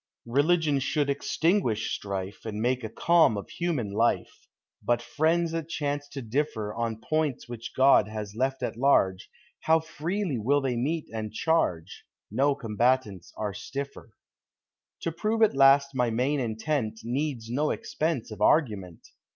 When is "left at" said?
8.35-8.75